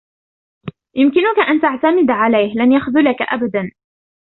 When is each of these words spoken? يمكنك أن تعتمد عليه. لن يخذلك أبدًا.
يمكنك 0.95 1.39
أن 1.47 1.61
تعتمد 1.61 2.11
عليه. 2.11 2.53
لن 2.55 2.71
يخذلك 2.71 3.21
أبدًا. 3.21 3.71